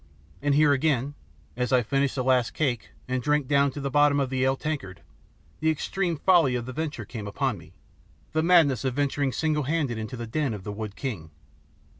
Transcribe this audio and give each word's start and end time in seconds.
And 0.41 0.55
here 0.55 0.73
again, 0.73 1.13
as 1.55 1.71
I 1.71 1.83
finished 1.83 2.15
the 2.15 2.23
last 2.23 2.55
cake 2.55 2.89
and 3.07 3.21
drank 3.21 3.47
down 3.47 3.69
to 3.73 3.79
the 3.79 3.91
bottom 3.91 4.19
of 4.19 4.31
the 4.31 4.43
ale 4.43 4.57
tankard, 4.57 5.03
the 5.59 5.69
extreme 5.69 6.17
folly 6.17 6.55
of 6.55 6.65
the 6.65 6.73
venture 6.73 7.05
came 7.05 7.27
upon 7.27 7.55
me, 7.59 7.73
the 8.31 8.41
madness 8.41 8.83
of 8.83 8.95
venturing 8.95 9.31
single 9.31 9.65
handed 9.69 9.99
into 9.99 10.17
the 10.17 10.25
den 10.25 10.55
of 10.55 10.63
the 10.63 10.71
Wood 10.71 10.95
King. 10.95 11.29